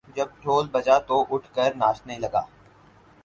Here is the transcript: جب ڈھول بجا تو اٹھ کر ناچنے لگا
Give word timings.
جب 0.15 0.27
ڈھول 0.41 0.65
بجا 0.71 0.97
تو 1.07 1.17
اٹھ 1.29 1.47
کر 1.55 1.69
ناچنے 1.75 2.17
لگا 2.19 2.41